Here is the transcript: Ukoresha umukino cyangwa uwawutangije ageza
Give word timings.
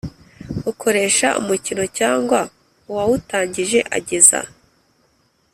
Ukoresha 0.71 1.27
umukino 1.41 1.83
cyangwa 1.97 2.39
uwawutangije 2.89 3.79
ageza 3.97 4.39